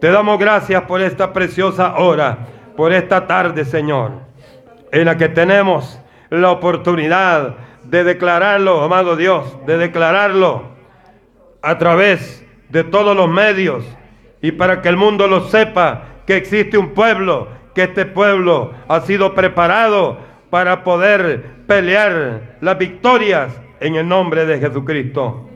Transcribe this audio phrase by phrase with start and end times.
[0.00, 2.38] Te damos gracias por esta preciosa hora,
[2.76, 4.12] por esta tarde, Señor,
[4.92, 10.64] en la que tenemos la oportunidad de declararlo, amado Dios, de declararlo
[11.62, 13.84] a través de todos los medios
[14.42, 19.00] y para que el mundo lo sepa que existe un pueblo, que este pueblo ha
[19.00, 20.18] sido preparado
[20.50, 25.48] para poder pelear las victorias en el nombre de Jesucristo.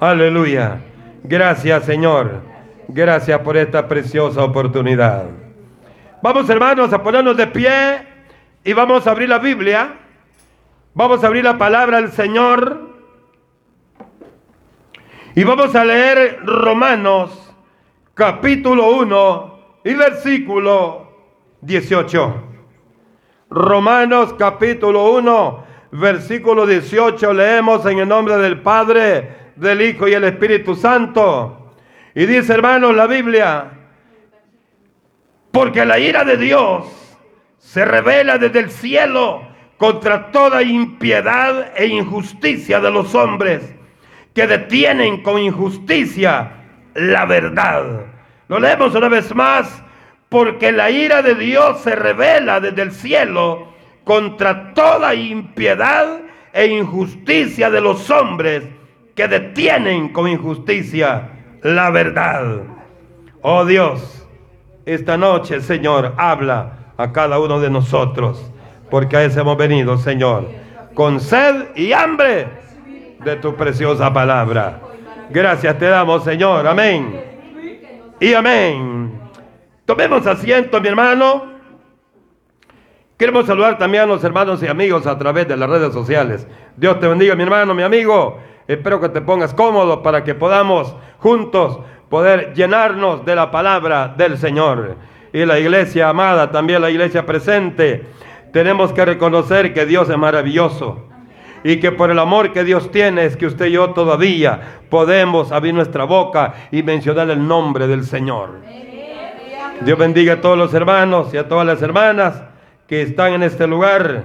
[0.00, 0.80] Aleluya.
[1.22, 2.55] Gracias Señor.
[2.88, 5.24] Gracias por esta preciosa oportunidad.
[6.22, 8.06] Vamos hermanos a ponernos de pie
[8.62, 9.96] y vamos a abrir la Biblia.
[10.94, 12.94] Vamos a abrir la palabra del Señor.
[15.34, 17.54] Y vamos a leer Romanos
[18.14, 21.10] capítulo 1 y versículo
[21.60, 22.34] 18.
[23.50, 30.24] Romanos capítulo 1, versículo 18 leemos en el nombre del Padre, del Hijo y el
[30.24, 31.65] Espíritu Santo.
[32.16, 33.72] Y dice, hermanos, la Biblia,
[35.52, 36.86] porque la ira de Dios
[37.58, 39.46] se revela desde el cielo
[39.76, 43.74] contra toda impiedad e injusticia de los hombres
[44.32, 46.52] que detienen con injusticia
[46.94, 48.06] la verdad.
[48.48, 49.82] Lo leemos una vez más,
[50.30, 53.74] porque la ira de Dios se revela desde el cielo
[54.04, 56.20] contra toda impiedad
[56.54, 58.64] e injusticia de los hombres
[59.14, 62.62] que detienen con injusticia la verdad.
[63.42, 64.26] Oh Dios,
[64.84, 68.50] esta noche, Señor, habla a cada uno de nosotros,
[68.90, 70.48] porque a eso hemos venido, Señor,
[70.94, 72.48] con sed y hambre
[73.24, 74.80] de tu preciosa palabra.
[75.30, 76.66] Gracias te damos, Señor.
[76.66, 77.20] Amén.
[78.20, 79.20] Y amén.
[79.84, 81.56] Tomemos asiento, mi hermano.
[83.16, 86.46] Queremos saludar también a los hermanos y amigos a través de las redes sociales.
[86.76, 88.38] Dios te bendiga, mi hermano, mi amigo.
[88.68, 94.38] Espero que te pongas cómodo para que podamos juntos poder llenarnos de la palabra del
[94.38, 94.96] Señor.
[95.32, 98.06] Y la iglesia amada, también la iglesia presente,
[98.52, 101.08] tenemos que reconocer que Dios es maravilloso.
[101.64, 105.50] Y que por el amor que Dios tiene es que usted y yo todavía podemos
[105.50, 108.60] abrir nuestra boca y mencionar el nombre del Señor.
[109.80, 112.42] Dios bendiga a todos los hermanos y a todas las hermanas
[112.86, 114.24] que están en este lugar.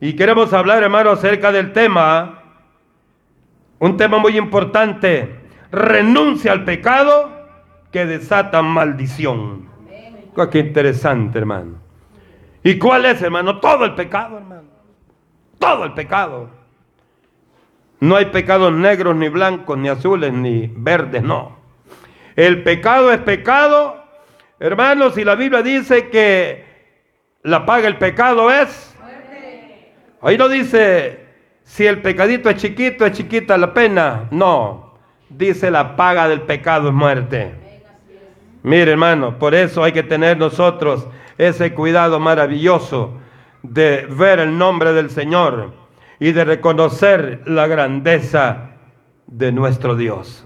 [0.00, 2.38] Y queremos hablar, hermano, acerca del tema
[3.80, 5.37] un tema muy importante.
[5.70, 7.30] Renuncia al pecado
[7.92, 9.68] que desata maldición.
[10.50, 11.78] Qué interesante, hermano.
[12.62, 13.58] ¿Y cuál es, hermano?
[13.58, 14.68] Todo el pecado, hermano.
[15.58, 16.48] Todo el pecado.
[18.00, 21.58] No hay pecados negros, ni blancos, ni azules, ni verdes, no.
[22.36, 24.04] El pecado es pecado.
[24.60, 26.64] Hermanos, y la Biblia dice que
[27.42, 28.96] la paga el pecado es.
[30.20, 31.26] Ahí no dice
[31.64, 34.28] si el pecadito es chiquito, es chiquita la pena.
[34.30, 34.87] No,
[35.30, 37.54] dice la paga del pecado es muerte.
[38.62, 41.06] Mire hermano, por eso hay que tener nosotros
[41.38, 43.14] ese cuidado maravilloso
[43.62, 45.72] de ver el nombre del Señor
[46.18, 48.70] y de reconocer la grandeza
[49.26, 50.44] de nuestro Dios.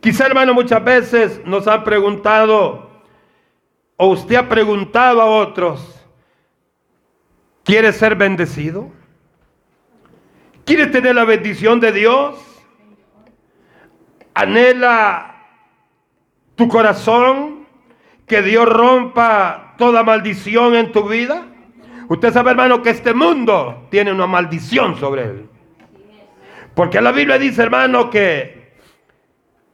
[0.00, 2.90] Quizá hermano muchas veces nos han preguntado,
[3.96, 6.04] o usted ha preguntado a otros,
[7.64, 8.90] ¿quiere ser bendecido?
[10.64, 12.51] ¿Quieres tener la bendición de Dios?
[14.34, 15.36] ¿Anhela
[16.54, 17.66] tu corazón
[18.26, 21.46] que Dios rompa toda maldición en tu vida?
[22.08, 25.48] Usted sabe, hermano, que este mundo tiene una maldición sobre él.
[26.74, 28.72] Porque la Biblia dice, hermano, que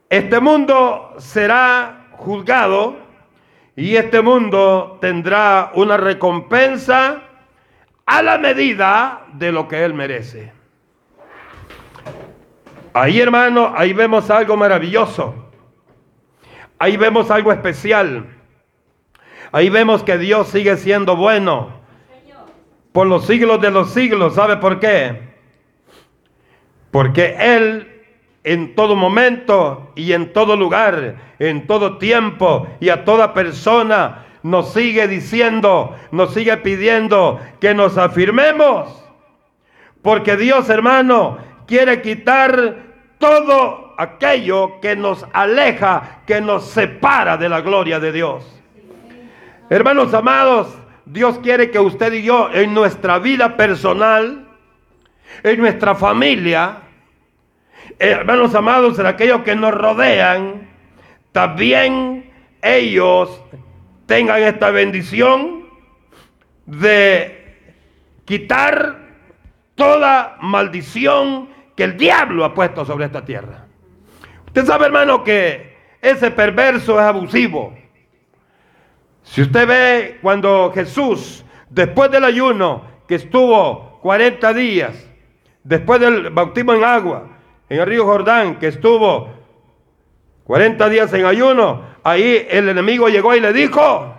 [0.09, 2.97] este mundo será juzgado
[3.75, 7.23] y este mundo tendrá una recompensa
[8.05, 10.58] a la medida de lo que él merece.
[12.93, 15.33] Ahí hermano, ahí vemos algo maravilloso.
[16.77, 18.25] Ahí vemos algo especial.
[19.51, 21.79] Ahí vemos que Dios sigue siendo bueno
[22.91, 24.35] por los siglos de los siglos.
[24.35, 25.29] ¿Sabe por qué?
[26.91, 27.87] Porque Él
[28.43, 34.73] en todo momento y en todo lugar, en todo tiempo y a toda persona nos
[34.73, 39.03] sigue diciendo, nos sigue pidiendo que nos afirmemos.
[40.01, 41.37] Porque Dios, hermano,
[41.69, 42.77] quiere quitar
[43.19, 48.43] todo aquello que nos aleja, que nos separa de la gloria de Dios.
[49.69, 50.75] Hermanos amados,
[51.05, 54.47] Dios quiere que usted y yo en nuestra vida personal,
[55.43, 56.77] en nuestra familia,
[57.99, 60.67] hermanos amados, en aquellos que nos rodean,
[61.31, 62.31] también
[62.63, 63.43] ellos
[64.07, 65.67] tengan esta bendición
[66.65, 67.57] de
[68.25, 69.07] quitar
[69.75, 73.65] toda maldición que el diablo ha puesto sobre esta tierra.
[74.47, 77.73] Usted sabe, hermano, que ese perverso es abusivo.
[79.23, 85.09] Si usted ve cuando Jesús, después del ayuno, que estuvo 40 días,
[85.63, 87.29] después del bautismo en agua,
[87.69, 89.29] en el río Jordán, que estuvo
[90.43, 94.13] 40 días en ayuno, ahí el enemigo llegó y le dijo,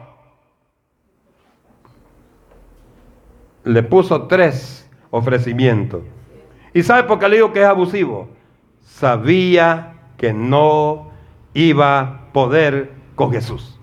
[3.65, 6.05] le puso tres ofrecimientos.
[6.73, 8.29] ¿Y sabe por qué le digo que es abusivo?
[8.83, 11.11] Sabía que no
[11.55, 13.79] iba a poder con Jesús.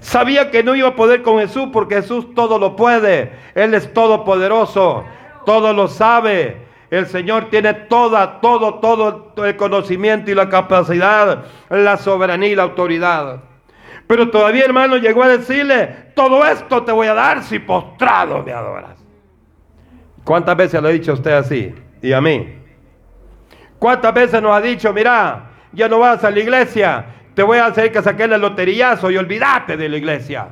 [0.00, 3.32] Sabía que no iba a poder con Jesús porque Jesús todo lo puede.
[3.54, 5.04] Él es todopoderoso,
[5.44, 6.64] todo lo sabe.
[6.90, 12.62] El Señor tiene toda, todo, todo el conocimiento y la capacidad, la soberanía y la
[12.62, 13.40] autoridad.
[14.06, 18.52] Pero todavía, hermano, llegó a decirle, todo esto te voy a dar si postrado me
[18.52, 19.05] adoras.
[20.26, 21.72] ¿Cuántas veces lo ha dicho usted así?
[22.02, 22.52] Y a mí.
[23.78, 27.66] ¿Cuántas veces nos ha dicho, mira, ya no vas a la iglesia, te voy a
[27.66, 30.48] hacer que saques el loterillazo y olvídate de la iglesia.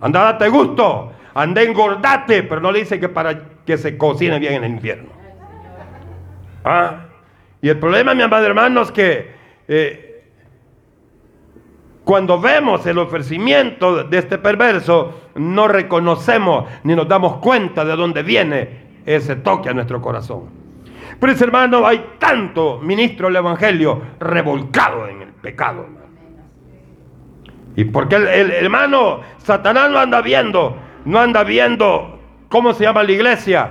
[0.00, 4.54] Anda, date gusto, anda, engordate, pero no le dice que para que se cocine bien
[4.54, 5.10] en el infierno.
[6.64, 7.04] ¿Ah?
[7.62, 9.30] Y el problema, mi amado hermano, es que
[9.68, 10.24] eh,
[12.02, 18.24] cuando vemos el ofrecimiento de este perverso, no reconocemos ni nos damos cuenta de dónde
[18.24, 20.50] viene ese toque a nuestro corazón.
[21.20, 25.86] Ese hermano, hay tanto ministro del Evangelio revolcado en el pecado.
[27.74, 32.18] Y porque el, hermano, Satanás no anda viendo, no anda viendo
[32.48, 33.70] cómo se llama la iglesia,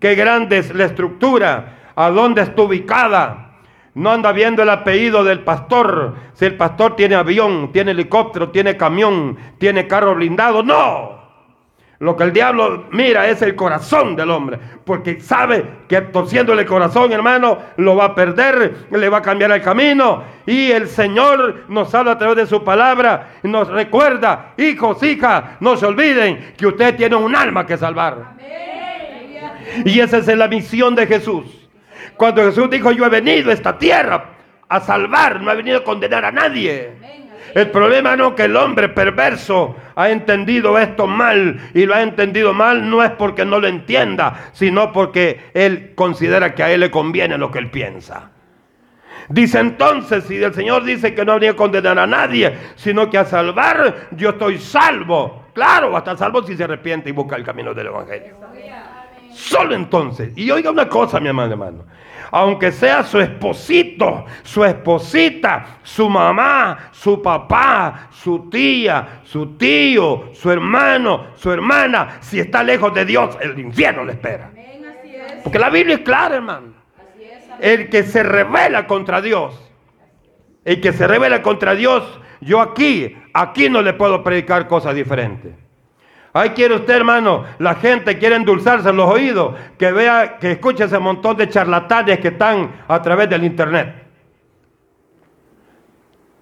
[0.00, 3.40] qué grande es la estructura, a dónde está ubicada.
[3.94, 8.76] No anda viendo el apellido del pastor, si el pastor tiene avión, tiene helicóptero, tiene
[8.76, 10.64] camión, tiene carro blindado.
[10.64, 11.23] No,
[12.04, 16.68] lo que el diablo mira es el corazón del hombre, porque sabe que torciéndole el
[16.68, 20.22] corazón, hermano, lo va a perder, le va a cambiar el camino.
[20.44, 25.78] Y el Señor nos habla a través de su palabra nos recuerda, hijos, hijas, no
[25.78, 28.34] se olviden que usted tiene un alma que salvar.
[29.86, 31.46] Y esa es la misión de Jesús.
[32.18, 34.26] Cuando Jesús dijo, yo he venido a esta tierra
[34.68, 36.92] a salvar, no he venido a condenar a nadie.
[37.54, 42.52] El problema no que el hombre perverso ha entendido esto mal y lo ha entendido
[42.52, 46.90] mal no es porque no lo entienda, sino porque él considera que a él le
[46.90, 48.30] conviene lo que él piensa.
[49.28, 53.18] Dice entonces, si el Señor dice que no habría a condenar a nadie, sino que
[53.18, 55.44] a salvar, yo estoy salvo.
[55.54, 58.34] Claro, hasta salvo si se arrepiente y busca el camino del Evangelio.
[59.32, 60.32] Solo entonces.
[60.36, 61.84] Y oiga una cosa, mi hermano, hermano
[62.36, 70.50] aunque sea su esposito, su esposita, su mamá, su papá, su tía, su tío, su
[70.50, 74.50] hermano, su hermana, si está lejos de Dios, el infierno le espera.
[75.44, 76.74] Porque la Biblia es clara, hermano.
[77.60, 79.70] El que se revela contra Dios,
[80.64, 85.54] el que se revela contra Dios, yo aquí, aquí no le puedo predicar cosas diferentes.
[86.36, 90.98] Ahí quiere usted, hermano, la gente quiere endulzarse los oídos, que vea, que escuche ese
[90.98, 93.94] montón de charlatanes que están a través del internet.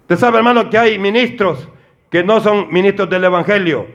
[0.01, 1.69] Usted sabe, hermano, que hay ministros
[2.09, 3.85] que no son ministros del Evangelio.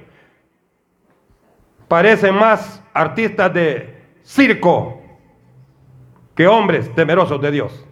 [1.89, 5.03] Parecen más artistas de circo
[6.37, 7.85] que hombres temerosos de Dios.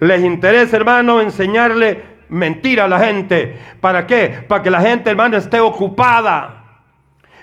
[0.00, 3.58] Les interesa, hermano, enseñarle mentira a la gente.
[3.80, 4.44] ¿Para qué?
[4.46, 6.59] Para que la gente, hermano, esté ocupada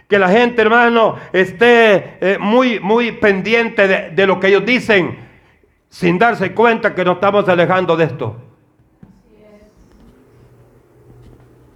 [0.07, 5.17] que la gente, hermano, esté eh, muy, muy pendiente de, lo que ellos dicen,
[5.89, 8.35] sin darse cuenta que nos estamos alejando de esto.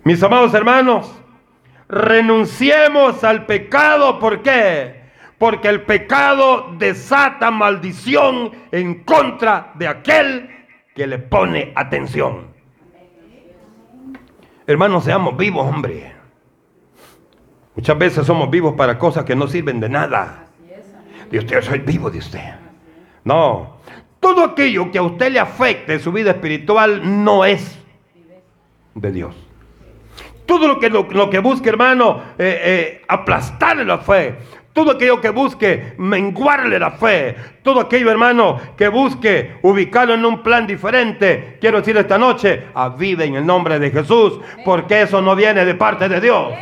[0.03, 1.13] Mis amados hermanos,
[1.89, 4.17] renunciemos al pecado.
[4.19, 5.01] ¿Por qué?
[5.37, 10.49] Porque el pecado desata maldición en contra de aquel
[10.95, 12.51] que le pone atención.
[14.65, 16.20] Hermanos, seamos vivos, hombre.
[17.75, 20.47] Muchas veces somos vivos para cosas que no sirven de nada.
[21.29, 22.53] De usted, soy vivo de usted.
[23.23, 23.77] No.
[24.19, 27.79] Todo aquello que a usted le afecte en su vida espiritual no es
[28.93, 29.35] de Dios.
[30.45, 34.35] Todo lo que, lo, que busque, hermano, eh, eh, aplastarle la fe.
[34.73, 37.35] Todo aquello que busque menguarle la fe.
[37.63, 41.57] Todo aquello, hermano, que busque ubicarlo en un plan diferente.
[41.61, 45.75] Quiero decir esta noche, avive en el nombre de Jesús, porque eso no viene de
[45.75, 46.53] parte de Dios.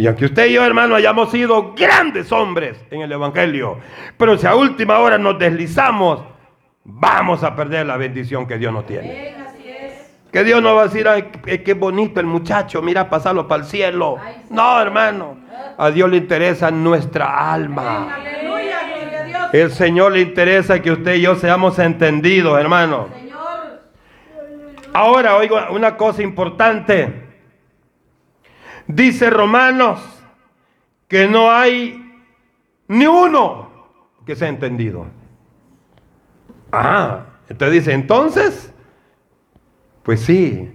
[0.00, 3.76] Y aunque usted y yo, hermano, hayamos sido grandes hombres en el Evangelio,
[4.16, 6.22] pero si a última hora nos deslizamos,
[6.84, 9.34] vamos a perder la bendición que Dios nos tiene.
[10.32, 13.68] Que Dios no va a decir, ay, qué bonito el muchacho, mira, pasarlo para el
[13.68, 14.16] cielo.
[14.48, 15.36] No, hermano.
[15.76, 18.16] A Dios le interesa nuestra alma.
[19.52, 23.08] El Señor le interesa que usted y yo seamos entendidos, hermano.
[24.94, 27.29] Ahora oigo una cosa importante.
[28.94, 30.00] Dice Romanos
[31.06, 32.22] que no hay
[32.88, 33.70] ni uno
[34.26, 35.06] que sea entendido.
[36.72, 38.72] Ah, entonces dice, entonces,
[40.02, 40.72] pues sí,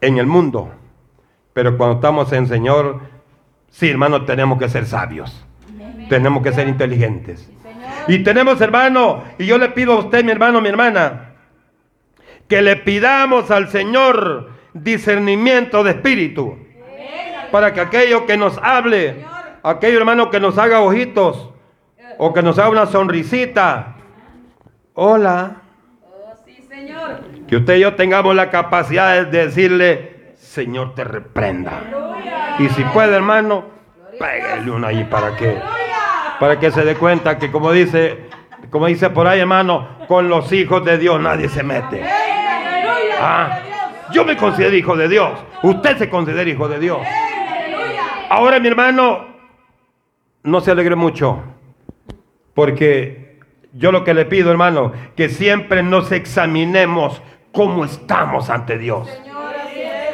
[0.00, 0.72] en el mundo.
[1.52, 3.00] Pero cuando estamos en Señor,
[3.68, 5.44] sí, hermano, tenemos que ser sabios.
[6.08, 7.50] Tenemos que ser inteligentes.
[8.06, 11.34] Y tenemos, hermano, y yo le pido a usted, mi hermano, mi hermana,
[12.48, 16.58] que le pidamos al Señor discernimiento de espíritu.
[17.50, 19.24] Para que aquello que nos hable,
[19.62, 21.50] aquello hermano que nos haga ojitos,
[22.18, 23.94] o que nos haga una sonrisita.
[24.94, 25.62] Hola.
[27.46, 31.80] Que usted y yo tengamos la capacidad de decirle, Señor te reprenda.
[32.58, 33.64] Y si puede, hermano,
[34.18, 35.58] pégale una ahí para que,
[36.40, 38.28] para que se dé cuenta que como dice,
[38.70, 42.04] como dice por ahí, hermano, con los hijos de Dios nadie se mete.
[43.20, 43.60] Ah,
[44.12, 45.38] yo me considero hijo de Dios.
[45.62, 47.00] Usted se considera hijo de Dios.
[48.30, 49.26] Ahora, mi hermano,
[50.42, 51.42] no se alegre mucho.
[52.54, 53.38] Porque
[53.72, 57.22] yo lo que le pido, hermano, que siempre nos examinemos
[57.52, 59.08] cómo estamos ante Dios.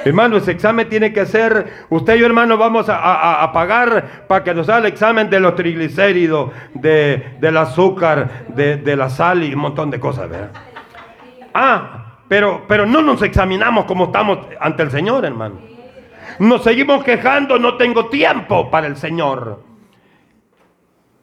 [0.04, 4.52] Hermano, ese examen tiene que ser, usted y yo hermano vamos a, pagar para que
[4.52, 9.60] nos haga el examen de los triglicéridos, de, del azúcar, de, la sal y un
[9.60, 10.50] montón de cosas, ¿verdad?
[11.54, 12.03] Ah,
[12.34, 15.54] pero, pero no nos examinamos como estamos ante el Señor, hermano.
[16.40, 19.62] Nos seguimos quejando, no tengo tiempo para el Señor.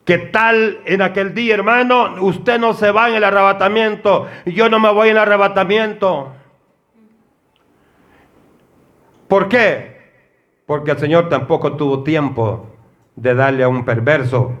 [0.06, 2.14] ¿Qué tal en aquel día, hermano?
[2.22, 6.32] Usted no se va en el arrebatamiento, yo no me voy en el arrebatamiento.
[9.28, 10.12] ¿Por qué?
[10.64, 12.70] Porque el Señor tampoco tuvo tiempo
[13.16, 14.52] de darle a un perverso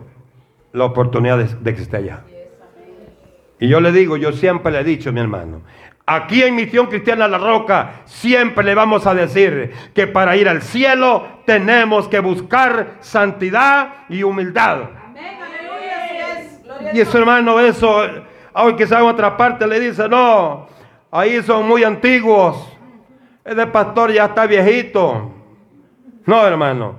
[0.74, 2.24] la oportunidad de, que esté allá.
[3.58, 5.62] Y yo le digo, yo siempre le he dicho, mi hermano,
[6.16, 10.62] aquí en Misión Cristiana La Roca, siempre le vamos a decir que para ir al
[10.62, 14.78] cielo tenemos que buscar santidad y humildad.
[16.92, 18.02] Y eso, hermano, eso,
[18.52, 20.66] aunque sea en otra parte, le dice, no,
[21.10, 22.68] ahí son muy antiguos.
[23.44, 25.32] Ese pastor ya está viejito.
[26.26, 26.96] No, hermano.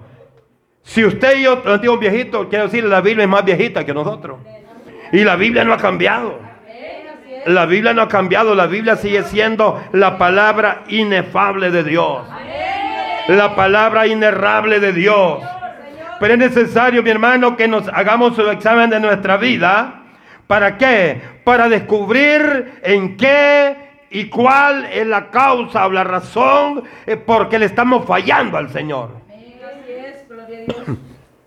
[0.83, 1.61] Si usted y yo
[1.93, 4.39] un viejito, quiero decir, la Biblia es más viejita que nosotros.
[5.11, 6.52] Y la Biblia no ha cambiado.
[7.45, 8.55] La Biblia no ha cambiado.
[8.55, 12.23] La Biblia sigue siendo la palabra inefable de Dios.
[13.27, 15.41] La palabra inerrable de Dios.
[16.19, 20.03] Pero es necesario, mi hermano, que nos hagamos un examen de nuestra vida.
[20.47, 21.21] ¿Para qué?
[21.43, 23.75] Para descubrir en qué
[24.09, 28.69] y cuál es la causa o la razón eh, por qué le estamos fallando al
[28.69, 29.23] Señor.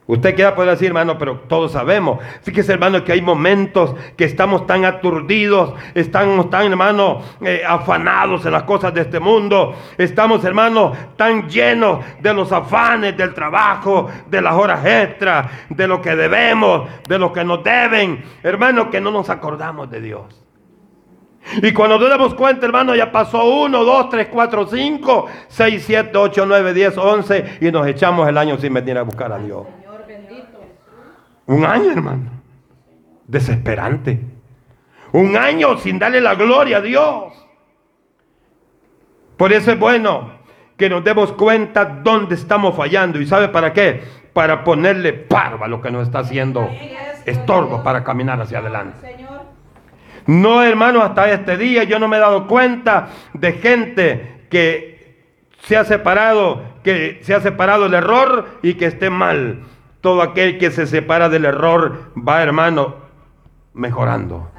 [0.09, 2.21] Usted queda puede decir, hermano, pero todos sabemos.
[2.43, 8.53] Fíjese, hermano, que hay momentos que estamos tan aturdidos, estamos tan, hermano, eh, afanados en
[8.53, 9.75] las cosas de este mundo.
[9.99, 16.01] Estamos, hermano, tan llenos de los afanes del trabajo, de las horas extras, de lo
[16.01, 18.25] que debemos, de lo que nos deben.
[18.45, 20.43] Hermano, que no nos acordamos de Dios.
[21.63, 26.17] Y cuando nos damos cuenta, hermano, ya pasó 1, 2, 3, 4, 5, 6, 7,
[26.17, 29.67] 8, 9, 10, 11 y nos echamos el año sin venir a buscar a Dios.
[31.47, 32.31] Un año, hermano.
[33.27, 34.21] Desesperante.
[35.13, 37.33] Un año sin darle la gloria a Dios.
[39.37, 40.37] Por eso es bueno
[40.77, 43.21] que nos demos cuenta dónde estamos fallando.
[43.21, 44.03] ¿Y sabe para qué?
[44.33, 46.69] Para ponerle parva a lo que nos está haciendo
[47.25, 49.17] estorbo para caminar hacia adelante.
[50.27, 54.97] No, hermano, hasta este día yo no me he dado cuenta de gente que
[55.63, 59.63] se ha separado, que se ha separado el error y que esté mal.
[60.07, 62.95] Todo aquel que se separa del error va, hermano,
[63.75, 64.53] mejorando.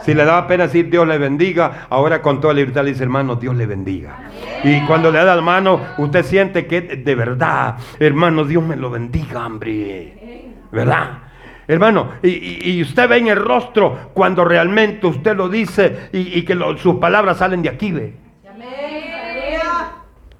[0.00, 3.36] Si le da pena decir Dios le bendiga, ahora con toda libertad le dice hermano,
[3.36, 4.16] Dios le bendiga.
[4.64, 8.88] Y cuando le da la mano, usted siente que de verdad, hermano, Dios me lo
[8.88, 10.54] bendiga, hombre.
[10.72, 11.18] ¿Verdad?
[11.66, 16.94] Hermano, y, usted ve en el rostro cuando realmente usted lo dice y, que sus
[16.94, 18.14] palabras salen de aquí, ve.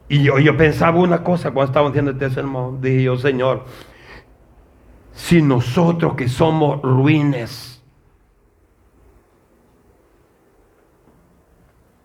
[0.09, 2.81] Y yo, yo pensaba una cosa cuando estaba haciendo este sermón.
[2.81, 3.65] Dije yo, Señor,
[5.19, 7.83] si nosotros que somos ruines,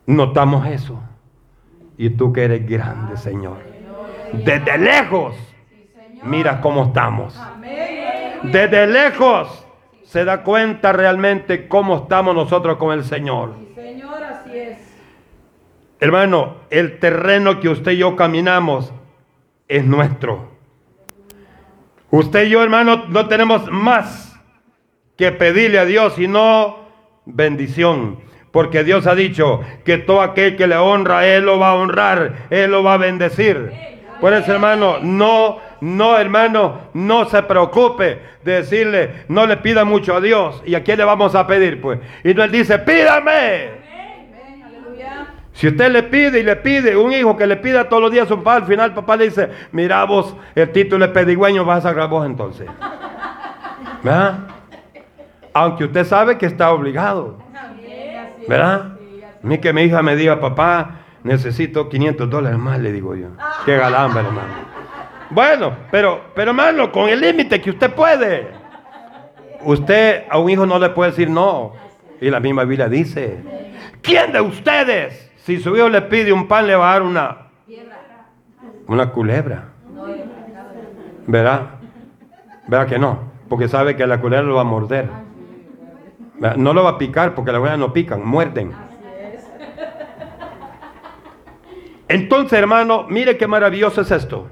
[0.08, 1.00] notamos eso.
[1.96, 3.60] Y tú que eres grande, Señor.
[4.34, 5.36] Desde lejos,
[6.24, 7.40] mira cómo estamos.
[8.42, 9.64] Desde lejos
[10.04, 13.54] se da cuenta realmente cómo estamos nosotros con el Señor.
[16.00, 18.92] Hermano, el terreno que usted y yo caminamos
[19.68, 20.53] es nuestro.
[22.14, 24.40] Usted y yo, hermano, no tenemos más
[25.18, 26.78] que pedirle a Dios, sino
[27.26, 28.20] bendición.
[28.52, 32.46] Porque Dios ha dicho que todo aquel que le honra, Él lo va a honrar,
[32.52, 33.72] Él lo va a bendecir.
[34.22, 40.16] Por eso, hermano, no, no, hermano, no se preocupe de decirle, no le pida mucho
[40.16, 40.62] a Dios.
[40.68, 41.82] ¿Y a quién le vamos a pedir?
[41.82, 43.83] Pues, y no él dice, pídame.
[45.54, 48.26] Si usted le pide y le pide, un hijo que le pida todos los días
[48.26, 51.64] a su papá, al final el papá le dice, mira vos, el título es pedigüeño,
[51.64, 52.68] vas a sacar vos entonces.
[54.04, 54.40] ¿Verdad?
[55.54, 57.38] Aunque usted sabe que está obligado.
[58.48, 58.98] ¿Verdad?
[59.44, 63.28] A mí que mi hija me diga, papá, necesito 500 dólares más, le digo yo.
[63.66, 64.74] Qué galamba, hermano.
[65.30, 68.48] Bueno, pero, pero hermano, con el límite que usted puede.
[69.62, 71.74] Usted a un hijo no le puede decir no.
[72.20, 73.40] Y la misma Biblia dice,
[74.02, 77.02] ¿quién de ustedes, si su hijo le pide un pan, le va a dar
[78.88, 79.70] una, culebra?
[81.28, 81.62] ¿Verdad?
[82.68, 83.32] ¿Verdad que no?
[83.50, 85.10] Porque sabe que la culebra lo va a morder.
[86.58, 88.72] No lo va a picar porque las huellas no pican, muerden.
[92.08, 94.48] Entonces, hermano, mire qué maravilloso es esto.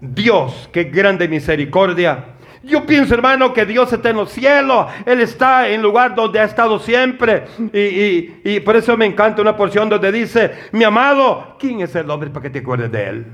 [0.00, 2.24] Dios, qué grande misericordia.
[2.64, 4.86] Yo pienso, hermano, que Dios está en los cielos.
[5.04, 7.44] Él está en el lugar donde ha estado siempre.
[7.72, 12.08] Y, y, por eso me encanta una porción donde dice, mi amado, ¿quién es el
[12.08, 13.26] hombre para que te acuerdes de él?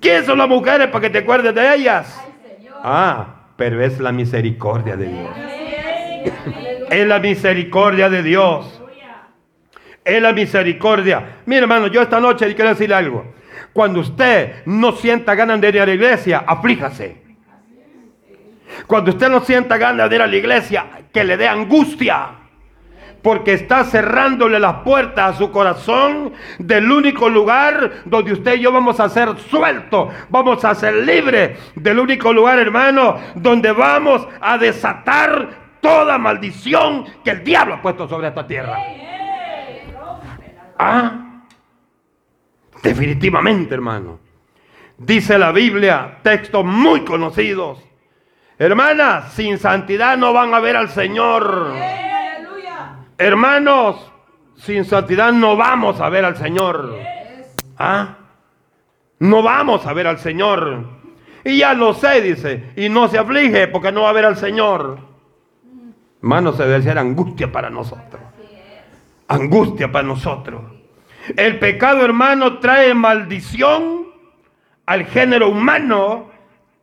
[0.00, 2.20] ¿Quién son las mujeres para que te acuerdes de ellas?
[2.82, 5.30] Ah, pero es la misericordia de Dios.
[6.90, 8.82] Es la misericordia de Dios.
[10.04, 11.38] Es la misericordia.
[11.46, 13.32] Mira, hermano, yo esta noche quiero decir algo.
[13.72, 17.21] Cuando usted no sienta ganas de ir a la iglesia, aflíjase.
[18.86, 22.30] Cuando usted no sienta ganas de ir a la iglesia, que le dé angustia.
[23.22, 28.72] Porque está cerrándole las puertas a su corazón del único lugar donde usted y yo
[28.72, 31.56] vamos a ser sueltos, vamos a ser libres.
[31.76, 38.08] Del único lugar, hermano, donde vamos a desatar toda maldición que el diablo ha puesto
[38.08, 38.76] sobre esta tierra.
[40.78, 41.44] Ah,
[42.82, 44.18] definitivamente, hermano.
[44.98, 47.80] Dice la Biblia, textos muy conocidos.
[48.62, 51.72] Hermanas, sin santidad no van a ver al Señor.
[53.18, 54.12] Hermanos,
[54.54, 56.96] sin santidad no vamos a ver al Señor.
[57.76, 58.18] ¿Ah?
[59.18, 60.84] No vamos a ver al Señor.
[61.42, 62.70] Y ya lo sé, dice.
[62.76, 64.96] Y no se aflige porque no va a ver al Señor.
[66.20, 68.22] Hermano, se debe ser angustia para nosotros.
[69.26, 70.62] Angustia para nosotros.
[71.36, 74.06] El pecado, hermano, trae maldición
[74.86, 76.30] al género humano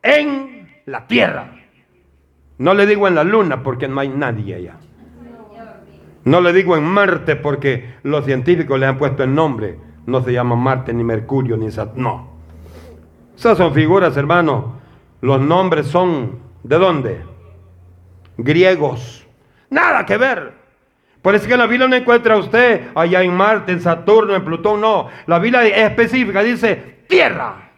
[0.03, 1.53] en la tierra.
[2.60, 4.76] No le digo en la luna porque no hay nadie allá.
[6.26, 9.80] No le digo en Marte porque los científicos le han puesto el nombre.
[10.06, 12.02] No se llama Marte, ni Mercurio, ni Saturno.
[12.04, 12.30] No.
[13.38, 14.80] Esas son figuras, hermano.
[15.22, 17.22] Los nombres son, ¿de dónde?
[18.38, 19.26] Griegos.
[19.69, 20.54] Nada que ver.
[21.22, 24.82] Por eso que la Biblia no encuentra usted allá en Marte, en Saturno, en Plutón,
[24.82, 25.08] no.
[25.28, 27.68] La Biblia es específica, dice tierra.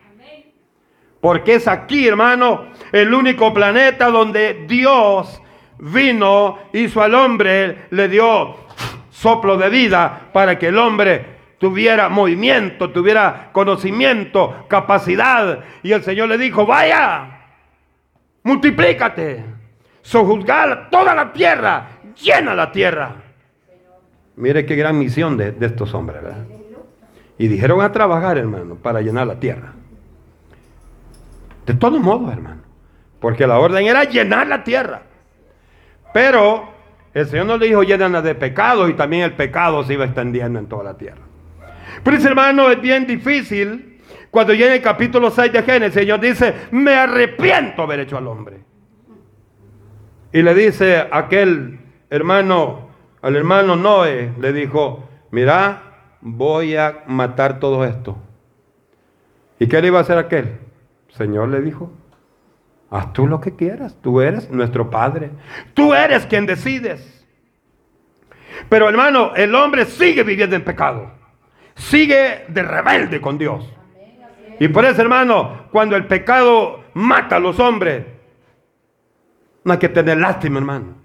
[1.22, 5.42] Porque es aquí, hermano, el único planeta donde Dios
[5.78, 8.56] vino, hizo al hombre, le dio
[9.10, 11.26] soplo de vida para que el hombre
[11.60, 15.60] tuviera movimiento, tuviera conocimiento, capacidad.
[15.84, 17.46] Y el Señor le dijo, vaya,
[18.44, 19.62] multiplícate
[20.02, 21.88] sojuzgar toda la tierra,
[22.22, 23.16] llena la tierra.
[24.36, 26.46] Mire qué gran misión de, estos hombres, ¿verdad?
[27.38, 29.74] Y dijeron a trabajar, hermano, para llenar la tierra.
[31.66, 32.62] De todos modos, hermano.
[33.20, 35.04] Porque la orden era llenar la tierra.
[36.14, 36.70] Pero
[37.14, 40.60] el Señor no le dijo llenarla de pecado y también el pecado se iba extendiendo
[40.60, 41.22] en toda la tierra.
[42.04, 44.00] Pero ese hermano es bien difícil.
[44.30, 48.28] Cuando llega el capítulo 6 de Génesis, el Señor dice, me arrepiento haber hecho al
[48.28, 48.62] hombre.
[50.32, 52.90] Y le dice aquel hermano,
[53.22, 55.84] al hermano Noé, le dijo, mira,
[56.22, 58.18] voy a matar todo esto.
[59.60, 60.58] ¿Y qué le iba a hacer aquel?
[61.12, 61.92] Señor le dijo,
[62.90, 65.32] haz tú lo que quieras, tú eres nuestro Padre,
[65.74, 67.26] tú eres quien decides.
[68.70, 71.12] Pero hermano, el hombre sigue viviendo en pecado,
[71.76, 73.68] sigue de rebelde con Dios.
[74.60, 78.06] Y por eso, hermano, cuando el pecado mata a los hombres,
[79.64, 81.02] no hay que tener lástima, hermano.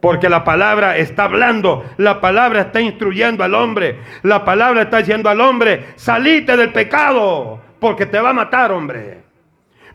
[0.00, 5.30] Porque la palabra está hablando, la palabra está instruyendo al hombre, la palabra está diciendo
[5.30, 9.18] al hombre, salite del pecado, porque te va a matar, hombre.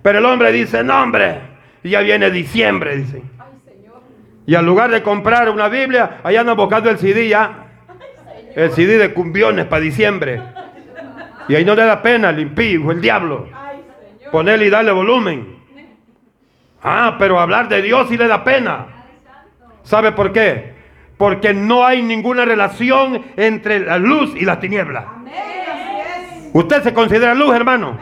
[0.03, 1.39] Pero el hombre dice, no, hombre,
[1.83, 3.23] ya viene diciembre, dice.
[4.45, 7.65] Y al lugar de comprar una Biblia, allá han buscando el CD ya.
[8.55, 10.39] El CD de cumbiones para diciembre.
[11.47, 13.47] Y ahí no le da pena el impío, el diablo.
[14.31, 15.57] Ponerle y darle volumen.
[16.83, 18.85] Ah, pero hablar de Dios sí le da pena.
[19.81, 20.73] ¿Sabe por qué?
[21.17, 25.07] Porque no hay ninguna relación entre la luz y la tiniebla.
[26.53, 27.97] ¿Usted se considera luz, hermano?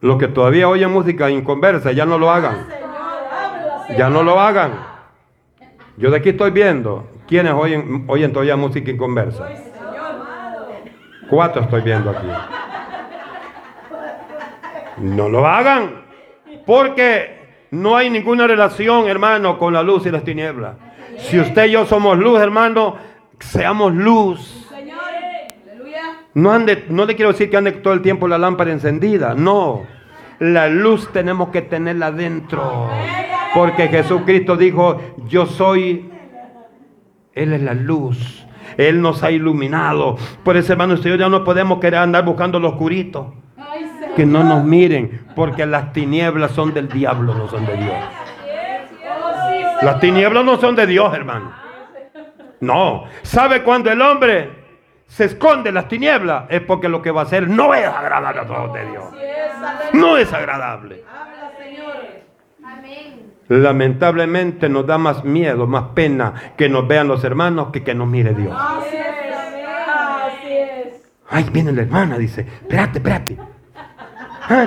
[0.00, 2.68] Los que todavía oyen música inconversa, ya no lo hagan.
[3.96, 4.72] Ya no lo hagan.
[5.96, 9.48] Yo de aquí estoy viendo quiénes oyen, oyen todavía música inconversa.
[11.28, 12.28] Cuatro estoy viendo aquí.
[14.98, 16.04] No lo hagan.
[16.64, 20.76] Porque no hay ninguna relación, hermano, con la luz y las tinieblas.
[21.18, 22.96] Si usted y yo somos luz, hermano,
[23.40, 24.67] seamos luz.
[26.38, 29.34] No, ande, no le quiero decir que ande todo el tiempo la lámpara encendida.
[29.34, 29.82] No.
[30.38, 32.88] La luz tenemos que tenerla dentro.
[33.52, 36.08] Porque Jesucristo dijo, yo soy,
[37.32, 38.46] Él es la luz.
[38.76, 40.16] Él nos ha iluminado.
[40.44, 43.26] Por eso, hermano, usted ya no podemos querer andar buscando los curitos.
[44.14, 47.96] Que no nos miren, porque las tinieblas son del diablo, no son de Dios.
[49.82, 51.50] Las tinieblas no son de Dios, hermano.
[52.60, 53.06] No.
[53.22, 54.57] ¿Sabe cuando el hombre
[55.08, 56.44] se esconde en las tinieblas?
[56.48, 59.04] Es porque lo que va a hacer no es agradable a todos de Dios.
[59.94, 61.02] No es agradable.
[63.48, 68.06] Lamentablemente nos da más miedo, más pena que nos vean los hermanos que que nos
[68.06, 68.54] mire Dios.
[71.30, 73.38] Ay, viene la hermana, dice, espérate, espérate.
[74.50, 74.66] Ah,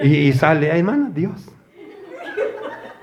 [0.00, 1.50] y, y, sale, ay, hermana, Dios.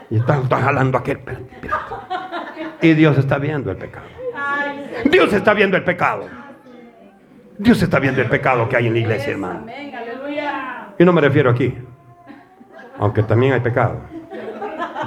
[0.09, 1.17] Y está, jalando aquel.
[1.17, 2.87] Espérate, espérate.
[2.87, 4.05] Y Dios está viendo el pecado.
[5.05, 6.27] Dios está viendo el pecado.
[7.57, 9.65] Dios está viendo el pecado que hay en la iglesia, hermano.
[10.97, 11.73] Y no me refiero aquí
[12.99, 14.01] aunque también hay pecado.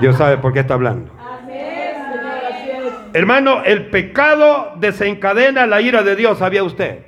[0.01, 1.13] Dios sabe por qué está hablando.
[3.15, 7.07] Hermano, el pecado desencadena la ira de Dios, ¿sabía usted?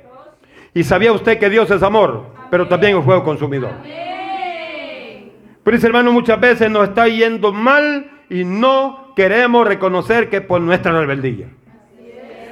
[0.73, 3.71] Y sabía usted que Dios es amor, pero también es fuego consumidor.
[5.63, 10.59] Pero ese hermano muchas veces nos está yendo mal y no queremos reconocer que por
[10.59, 11.47] nuestra rebeldía.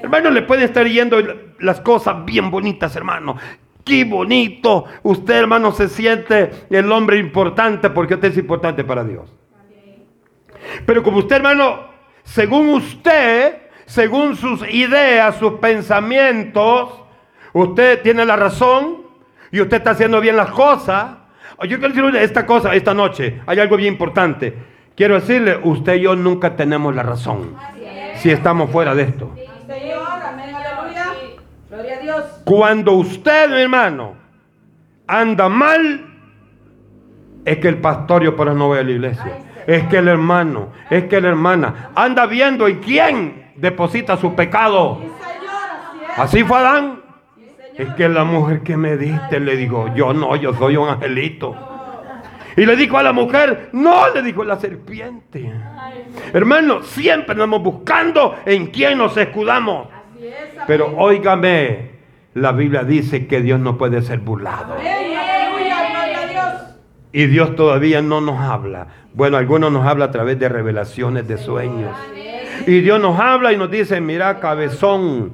[0.02, 1.18] Hermano, le puede estar yendo
[1.60, 3.38] las cosas bien bonitas, hermano.
[3.84, 4.86] Qué bonito.
[5.04, 9.34] Usted, hermano, se siente el hombre importante porque usted es importante para Dios.
[10.86, 11.88] Pero como usted, hermano,
[12.24, 17.02] según usted, según sus ideas, sus pensamientos,
[17.54, 19.04] usted tiene la razón
[19.52, 21.18] y usted está haciendo bien las cosas.
[21.64, 23.42] Yo quiero decirle esta cosa esta noche.
[23.46, 24.54] Hay algo bien importante.
[24.96, 27.56] Quiero decirle, usted y yo nunca tenemos la razón
[28.18, 29.34] si estamos fuera de esto.
[32.44, 34.16] Cuando usted, mi hermano,
[35.08, 36.06] anda mal,
[37.46, 39.38] es que el pastorio por no ve a la iglesia.
[39.68, 45.00] Es que el hermano, es que la hermana anda viendo en quién deposita su pecado.
[46.18, 47.02] Así fue Adán.
[47.78, 51.56] Es que la mujer que me diste le digo, yo no, yo soy un angelito.
[52.58, 55.52] Y le dijo a la mujer, no, le dijo la serpiente.
[56.34, 59.88] Hermano, siempre andamos buscando en quién nos escudamos.
[60.68, 61.92] Pero óigame,
[62.34, 64.76] la Biblia dice que Dios no puede ser burlado.
[67.12, 68.88] Y Dios todavía no nos habla.
[69.14, 71.96] Bueno, algunos nos habla a través de revelaciones de sueños.
[72.68, 75.34] Y Dios nos habla y nos dice, mira cabezón,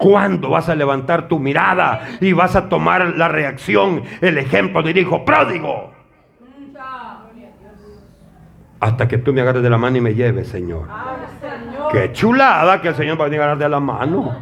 [0.00, 4.96] ¿cuándo vas a levantar tu mirada y vas a tomar la reacción, el ejemplo del
[4.96, 5.92] hijo pródigo?
[8.80, 10.88] Hasta que tú me agarres de la mano y me lleves, Señor.
[11.92, 14.34] Qué chulada que el Señor va a agarrar de la mano.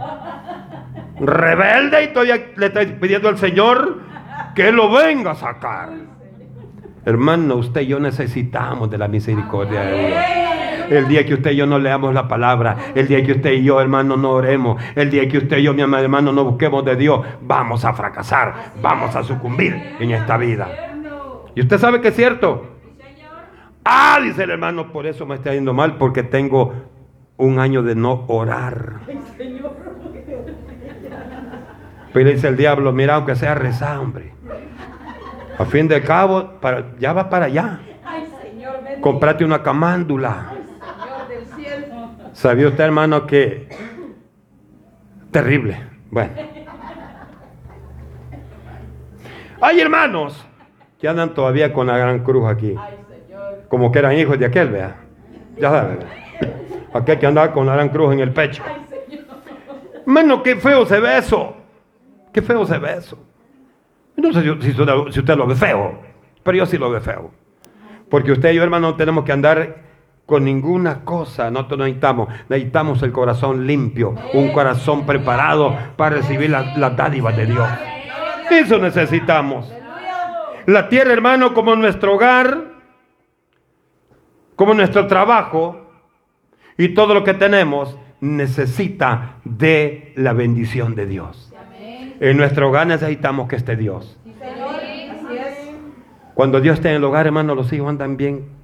[1.18, 4.01] Rebelde y todavía le estoy pidiendo al Señor
[4.55, 5.90] que lo venga a sacar.
[7.05, 10.67] Hermano, usted y yo necesitamos de la misericordia de Dios.
[10.90, 13.62] El día que usted y yo no leamos la palabra, el día que usted y
[13.62, 16.96] yo, hermano, no oremos, el día que usted y yo, mi hermano, no busquemos de
[16.96, 20.68] Dios, vamos a fracasar, vamos a sucumbir en esta vida.
[21.55, 22.66] Y usted sabe que es cierto.
[23.85, 26.74] Ah, dice el hermano, por eso me está yendo mal, porque tengo
[27.38, 29.01] un año de no orar.
[32.12, 34.33] Pero dice el diablo, mira, aunque sea rezar, hombre.
[35.59, 37.81] A fin de cabo, para, ya va para allá.
[39.01, 40.53] Comprate una camándula.
[42.38, 43.66] ¿Sabía usted, hermano, que
[45.33, 45.77] terrible?
[46.09, 46.35] Bueno.
[49.61, 50.46] Hay hermanos
[51.01, 52.77] que andan todavía con la gran cruz aquí.
[53.68, 55.01] Como que eran hijos de aquel, vea.
[55.57, 55.98] Ya sabes.
[56.92, 58.62] Aquel que andaba con la gran cruz en el pecho.
[60.07, 61.57] Menos qué feo se ve eso.
[62.33, 63.18] Qué feo se ve eso.
[64.14, 64.81] No sé si, si
[65.20, 65.98] usted lo ve feo,
[66.44, 67.33] pero yo sí lo veo feo.
[68.09, 69.88] Porque usted y yo, hermano, no tenemos que andar
[70.29, 71.51] con ninguna cosa.
[71.51, 77.67] Nosotros necesitamos, necesitamos el corazón limpio, un corazón preparado para recibir las dádivas de Dios.
[78.51, 79.73] Eso necesitamos.
[80.67, 82.62] La tierra, hermano, como nuestro hogar,
[84.55, 85.93] como nuestro trabajo
[86.77, 91.55] y todo lo que tenemos necesita de la bendición de Dios.
[92.21, 94.19] En nuestro hogar necesitamos que esté Dios.
[96.35, 98.58] Cuando Dios está en el hogar, hermano, los hijos andan bien,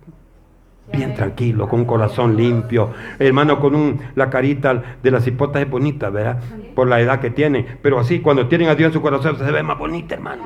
[0.93, 2.91] bien tranquilos, con un corazón limpio.
[3.19, 6.41] Hermano, con un, la carita de las hipotas es bonita, ¿verdad?
[6.75, 7.79] Por la edad que tienen.
[7.83, 10.45] Pero así, cuando tienen a Dios en su corazón, se ve más bonita, hermano.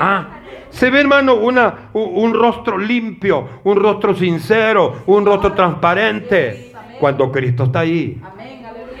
[0.00, 0.28] Ah,
[0.70, 6.72] se ve, hermano, una, un rostro limpio, un rostro sincero, un rostro transparente.
[7.00, 8.20] Cuando Cristo está ahí.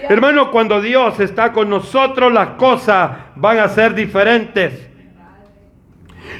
[0.08, 4.87] Hermano, cuando Dios está con nosotros, las cosas van a ser diferentes.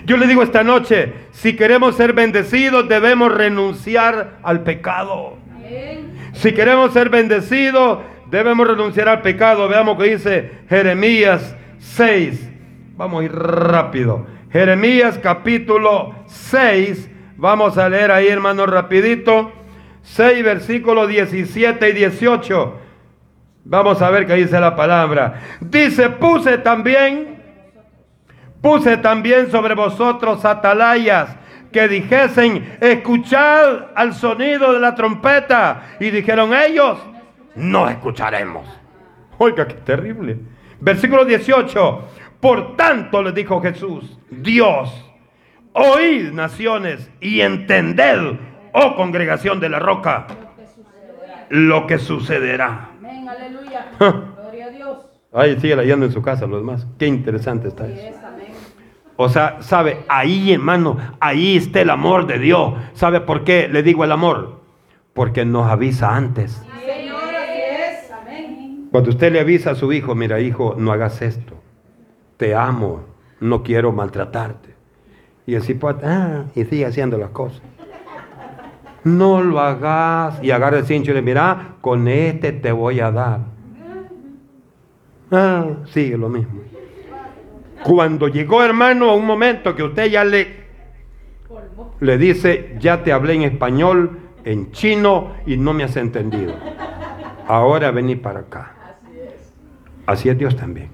[0.04, 5.36] Yo le digo esta noche, si queremos ser bendecidos, debemos renunciar al pecado.
[6.32, 7.98] Si queremos ser bendecidos,
[8.30, 9.68] debemos renunciar al pecado.
[9.68, 12.50] Veamos que dice Jeremías 6.
[12.96, 14.26] Vamos a ir rápido.
[14.50, 17.10] Jeremías capítulo 6.
[17.36, 19.52] Vamos a leer ahí, hermano, rapidito.
[20.02, 22.78] 6, versículos 17 y 18.
[23.64, 25.40] Vamos a ver qué dice la palabra.
[25.60, 27.37] Dice, puse también,
[28.60, 31.36] puse también sobre vosotros atalayas
[31.72, 35.96] que dijesen, escuchad al sonido de la trompeta.
[36.00, 36.98] Y dijeron ellos,
[37.54, 38.66] no escucharemos.
[39.38, 40.38] Oiga, qué terrible.
[40.80, 42.04] Versículo 18.
[42.40, 45.04] Por tanto le dijo Jesús, Dios,
[45.72, 48.36] oíd naciones y entended,
[48.72, 50.28] oh congregación de la roca,
[51.48, 52.90] lo que sucederá.
[52.98, 53.86] Amén, aleluya.
[53.98, 54.98] Gloria a Dios.
[55.32, 56.86] Ahí sigue leyendo en su casa los demás.
[56.96, 58.18] Qué interesante está eso.
[59.20, 62.74] O sea, sabe, ahí hermano, ahí está el amor de Dios.
[62.92, 64.60] ¿Sabe por qué le digo el amor?
[65.12, 66.62] Porque nos avisa antes.
[68.92, 71.54] Cuando usted le avisa a su hijo, mira hijo, no hagas esto.
[72.36, 73.06] Te amo,
[73.40, 74.76] no quiero maltratarte.
[75.46, 77.62] Y así pues, ah, y sigue haciendo las cosas.
[79.02, 80.38] No lo hagas.
[80.44, 83.40] Y agarra el cincho y le mira, con este te voy a dar.
[85.32, 86.77] Ah, sigue lo mismo.
[87.84, 90.56] Cuando llegó hermano a un momento que usted ya le,
[92.00, 96.54] le dice, ya te hablé en español, en chino y no me has entendido.
[97.46, 98.74] Ahora vení para acá.
[100.06, 100.90] Así es Dios también.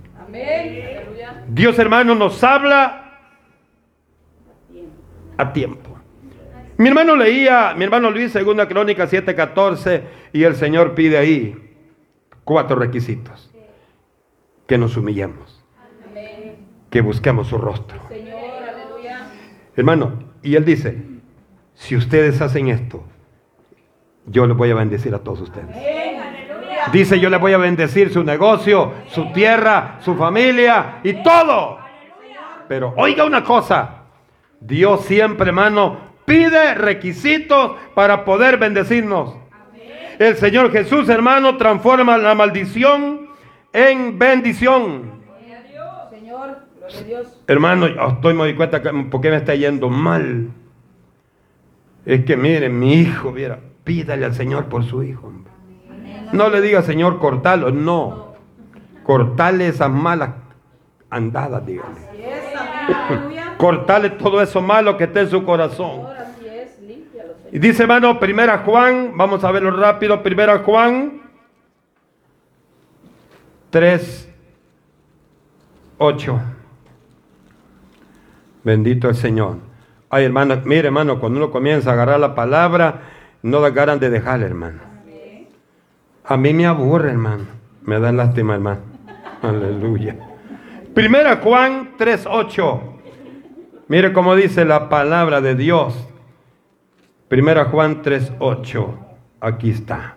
[1.49, 3.19] Dios hermano nos habla
[5.37, 5.91] a tiempo.
[6.77, 11.77] Mi hermano leía, mi hermano Luis, segunda crónica 7:14, y el Señor pide ahí
[12.43, 13.51] cuatro requisitos.
[14.67, 15.54] Que nos humillemos.
[16.95, 17.99] Que busquemos su rostro.
[19.75, 20.13] Hermano,
[20.45, 21.03] y él dice,
[21.75, 23.03] si ustedes hacen esto,
[24.27, 25.75] yo les voy a bendecir a todos ustedes.
[26.93, 31.81] Dice, yo les voy a bendecir su negocio, su tierra, su familia y todo.
[32.69, 34.05] Pero oiga una cosa,
[34.61, 39.35] Dios siempre, hermano, pide requisitos para poder bendecirnos.
[40.21, 43.31] El Señor Jesús, hermano, transforma la maldición
[43.73, 45.24] en bendición.
[47.47, 50.51] Hermano, estoy me doy cuenta por qué me está yendo mal.
[52.05, 55.33] Es que miren, mi hijo, mira, pídale al Señor por su hijo.
[56.33, 58.35] No le diga, Señor, cortalo, no.
[59.03, 60.31] Cortale esas malas
[61.11, 62.15] andadas, dígale.
[63.59, 66.03] Cortale todo eso malo que está en su corazón.
[67.53, 71.23] Y dice, hermano, primera Juan, vamos a verlo rápido, primera Juan
[73.71, 74.29] 3,
[75.99, 76.41] 8.
[78.65, 79.59] Bendito el Señor.
[80.11, 83.03] Ay, hermano, mire, hermano, cuando uno comienza a agarrar la palabra,
[83.43, 84.81] no la agarran de dejarle, hermano.
[86.25, 87.45] A mí me aburre, hermano.
[87.83, 88.81] Me da lástima, hermano.
[89.43, 90.17] Aleluya.
[90.95, 92.95] Primera Juan 3, 8.
[93.87, 95.95] Mire cómo dice la palabra de Dios.
[97.29, 98.95] Primera Juan 3:8.
[99.41, 100.17] Aquí está.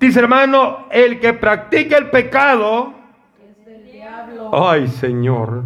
[0.00, 2.94] Dice hermano, el que practica el pecado
[3.38, 4.50] es del diablo.
[4.52, 5.64] Ay, Señor,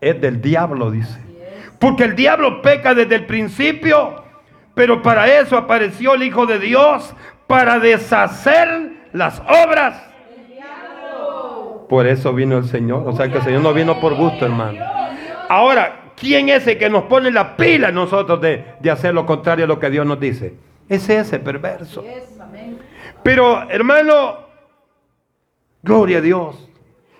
[0.00, 1.25] es del diablo, dice.
[1.78, 4.22] Porque el diablo peca desde el principio,
[4.74, 7.14] pero para eso apareció el Hijo de Dios,
[7.46, 10.02] para deshacer las obras.
[11.88, 13.04] Por eso vino el Señor.
[13.06, 14.84] O sea que el Señor no vino por gusto, hermano.
[15.48, 19.68] Ahora, ¿Quién es el que nos pone la pila nosotros de, hacer lo contrario a
[19.68, 20.54] lo que Dios nos dice?
[20.88, 22.02] Es ese perverso.
[23.22, 24.38] Pero hermano,
[25.82, 26.68] gloria a Dios.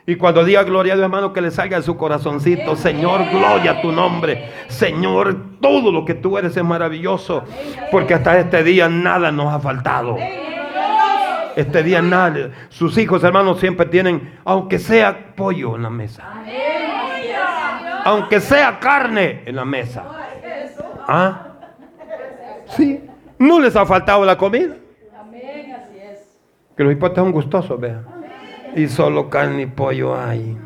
[0.06, 3.72] Y cuando diga gloria a Dios, hermano, que le salga de su corazoncito, Señor, gloria
[3.72, 4.50] a tu nombre.
[4.68, 7.42] Señor, todo lo que tú eres es maravilloso.
[7.90, 10.16] Porque hasta este día nada nos ha faltado.
[11.56, 12.50] Este día nada.
[12.68, 16.22] Sus hijos, hermanos, siempre tienen, aunque sea pollo en la mesa
[18.06, 20.04] aunque sea carne en la mesa.
[21.08, 21.48] ¿Ah?
[22.66, 23.02] Sí,
[23.36, 24.76] No les ha faltado la comida.
[25.18, 26.38] Amén, así es.
[26.76, 28.15] Que los hipotes son gustosos, vean.
[28.76, 30.56] Y solo carne y pollo hay.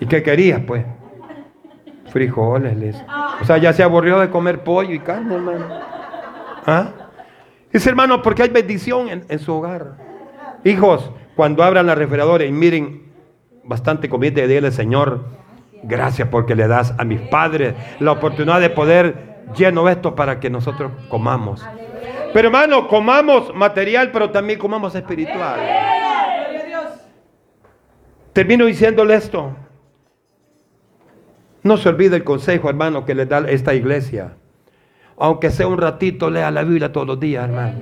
[0.00, 0.86] ¿Y qué querías, pues?
[2.06, 2.96] Frijoles, les.
[3.42, 5.66] O sea, ya se aburrió de comer pollo y carne, hermano.
[6.66, 6.88] ¿Ah?
[7.70, 9.98] Dice, hermano, porque hay bendición en, su hogar.
[10.64, 13.12] Hijos, cuando abran la refrigeradora y miren
[13.62, 15.26] bastante comida, dígale, Señor,
[15.82, 20.48] gracias porque le das a mis padres la oportunidad de poder lleno esto para que
[20.48, 21.62] nosotros comamos.
[22.32, 25.60] Pero hermano, comamos material, pero también comamos espiritual.
[28.32, 29.56] Termino diciéndole esto.
[31.62, 34.34] No se olvide el consejo, hermano, que le da esta iglesia.
[35.18, 37.80] Aunque sea un ratito, lea la Biblia todos los días, hermano.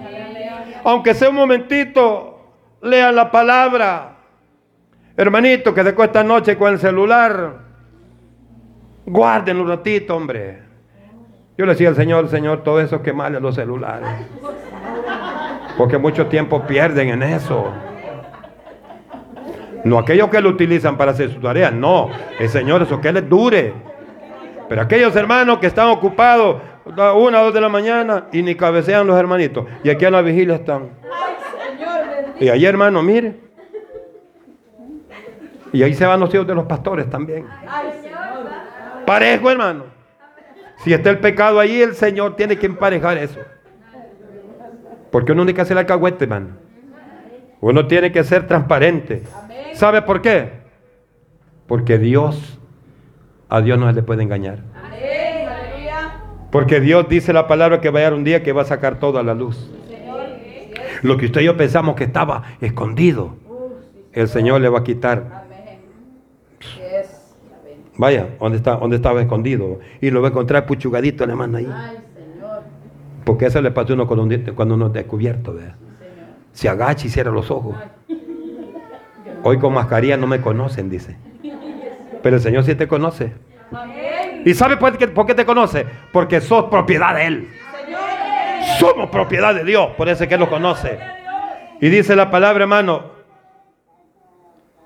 [0.85, 2.41] Aunque sea un momentito,
[2.83, 4.17] lea la palabra.
[5.17, 7.59] Hermanito, que después esta noche con el celular,
[9.07, 10.63] guarden un ratito, hombre.
[11.57, 14.09] Yo le decía al Señor, Señor, todo eso que mal los celulares.
[15.77, 17.73] Porque mucho tiempo pierden en eso.
[19.89, 22.11] No aquellos que lo utilizan para hacer su tarea, no.
[22.39, 23.73] El Señor, eso que les dure.
[24.69, 29.07] Pero aquellos hermanos que están ocupados una o dos de la mañana y ni cabecean
[29.07, 29.65] los hermanitos.
[29.83, 30.91] Y aquí a la vigilia están.
[32.39, 33.41] Y ahí, hermano, mire.
[35.73, 37.47] Y ahí se van los hijos de los pastores también.
[39.07, 39.85] Parejo, hermano.
[40.85, 43.41] Si está el pecado ahí, el Señor tiene que emparejar eso.
[45.11, 46.49] Porque uno tiene que hacer alcahuete, hermano.
[47.61, 49.23] Uno tiene que ser transparente.
[49.79, 50.51] ¿Sabe por qué?
[51.69, 52.59] Porque Dios,
[53.49, 54.59] a Dios no se le puede engañar.
[56.51, 58.99] Porque Dios dice la palabra que va a llegar un día que va a sacar
[58.99, 59.71] todo a la luz.
[61.03, 63.37] Lo que usted y yo pensamos que estaba escondido,
[64.15, 65.45] el Señor le va a quitar.
[67.97, 69.79] Vaya, ¿dónde, está, dónde estaba escondido?
[70.01, 71.69] Y lo va a encontrar puchugadito la mano ahí.
[73.25, 75.55] Porque eso le pasa a uno cuando, uno- cuando uno es descubierto.
[75.55, 75.77] ¿verdad?
[76.53, 77.77] Se agacha y cierra los ojos.
[79.43, 81.17] Hoy con mascarilla no me conocen, dice.
[82.23, 83.33] Pero el Señor sí te conoce.
[84.45, 85.87] ¿Y sabe por qué, te conoce?
[86.13, 87.49] Porque sos propiedad de Él.
[88.79, 90.99] Somos propiedad de Dios, por eso es que Él lo conoce.
[91.81, 93.19] Y dice la palabra, hermano,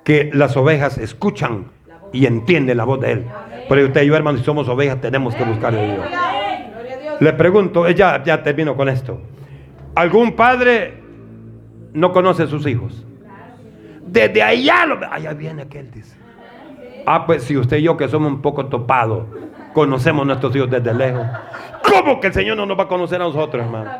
[0.04, 1.70] que las ovejas escuchan
[2.12, 3.26] y entienden la voz de Él.
[3.68, 5.96] Pero usted y yo, hermano, si somos ovejas, tenemos que buscar a Dios.
[5.96, 7.20] Gloria a Dios.
[7.20, 9.20] Le pregunto, eh, ya, ya termino con esto.
[9.94, 11.02] ¿Algún padre
[11.92, 13.06] no conoce a sus hijos?
[14.06, 16.16] Desde allá, lo, allá viene aquel, dice.
[17.06, 19.26] Ah, pues si usted y yo que somos un poco topados,
[19.72, 21.26] conocemos a nuestros hijos desde lejos.
[21.82, 23.90] ¿Cómo que el Señor no nos va a conocer a nosotros, hermano?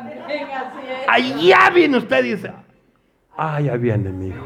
[1.07, 2.51] Allá viene usted, dice.
[3.37, 4.45] Ah, ya viene mi hijo.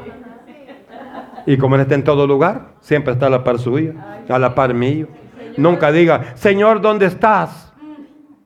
[1.46, 4.54] Y como él está en todo lugar, siempre está a la par suya, a la
[4.54, 5.08] par mío.
[5.56, 7.74] Nunca diga, Señor, ¿dónde estás?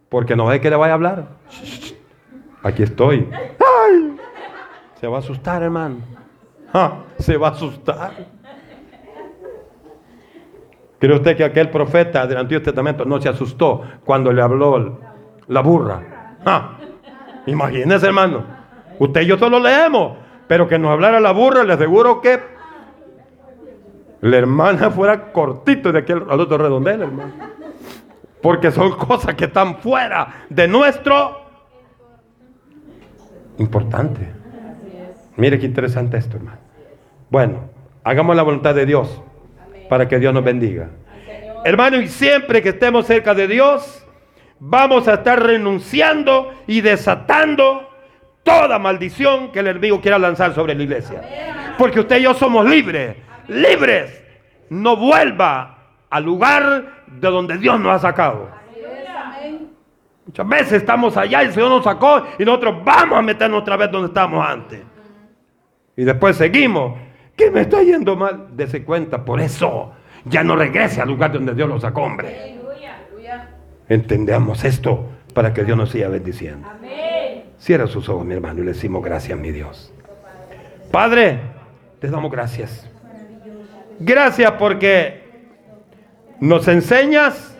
[0.09, 1.27] Porque no es que le vaya a hablar.
[2.63, 3.27] Aquí estoy.
[4.99, 5.97] Se va a asustar, hermano.
[7.19, 8.11] Se va a asustar.
[10.99, 14.99] ¿Cree usted que aquel profeta del Antiguo Testamento no se asustó cuando le habló
[15.47, 16.37] la burra?
[17.47, 18.43] Imagínese, hermano.
[18.99, 22.39] Usted y yo solo leemos, pero que nos hablara la burra, le aseguro que
[24.21, 27.33] la hermana fuera cortito de aquel al otro redondel, hermano.
[28.41, 31.41] Porque son cosas que están fuera de nuestro
[33.57, 34.31] importante.
[35.37, 36.60] Mire qué interesante esto, hermano.
[37.31, 37.69] Bueno,
[38.03, 39.21] hagamos la voluntad de Dios
[39.87, 40.89] para que Dios nos bendiga.
[41.63, 44.05] Hermano, y siempre que estemos cerca de Dios,
[44.59, 47.89] vamos a estar renunciando y desatando
[48.43, 51.21] toda maldición que el enemigo quiera lanzar sobre la iglesia.
[51.77, 53.15] Porque usted y yo somos libres,
[53.47, 54.21] libres.
[54.69, 55.77] No vuelva
[56.09, 58.49] al lugar de donde Dios nos ha sacado.
[59.15, 59.69] Amén.
[60.25, 63.77] Muchas veces estamos allá y el Señor nos sacó y nosotros vamos a meternos otra
[63.77, 64.81] vez donde estábamos antes.
[65.95, 67.10] Y después seguimos.
[67.41, 68.49] ¿Qué me está yendo mal?
[68.55, 69.93] Dese cuenta, por eso
[70.25, 72.59] ya no regrese al lugar donde Dios lo sacó, hombre.
[73.89, 76.67] Entendamos esto para que Dios nos siga bendiciendo.
[76.69, 77.45] Amén.
[77.57, 79.91] Cierra sus ojos, mi hermano, y le decimos gracias, mi Dios.
[80.91, 81.39] Padre,
[81.99, 82.87] te damos gracias.
[83.99, 85.23] Gracias porque
[86.39, 87.50] nos enseñas